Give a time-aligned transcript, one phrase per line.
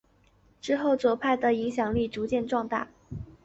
[0.59, 2.87] 之后左派的影响力逐渐壮大。